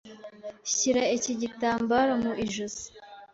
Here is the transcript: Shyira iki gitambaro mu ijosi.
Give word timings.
Shyira 0.73 1.03
iki 1.17 1.33
gitambaro 1.41 2.11
mu 2.23 2.31
ijosi. 2.45 2.85